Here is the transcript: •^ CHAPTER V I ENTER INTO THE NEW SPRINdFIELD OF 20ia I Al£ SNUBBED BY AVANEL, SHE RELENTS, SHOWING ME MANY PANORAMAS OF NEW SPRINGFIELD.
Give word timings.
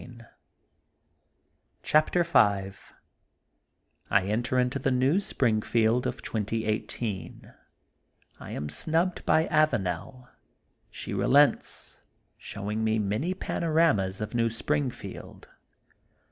•^ 0.01 0.27
CHAPTER 1.83 2.23
V 2.23 2.31
I 4.09 4.23
ENTER 4.23 4.57
INTO 4.57 4.79
THE 4.79 4.89
NEW 4.89 5.19
SPRINdFIELD 5.19 6.07
OF 6.07 6.23
20ia 6.23 7.53
I 8.39 8.51
Al£ 8.53 8.71
SNUBBED 8.71 9.23
BY 9.27 9.45
AVANEL, 9.51 10.27
SHE 10.89 11.13
RELENTS, 11.13 11.99
SHOWING 12.39 12.83
ME 12.83 12.97
MANY 12.97 13.35
PANORAMAS 13.35 14.21
OF 14.21 14.33
NEW 14.33 14.49
SPRINGFIELD. 14.49 15.47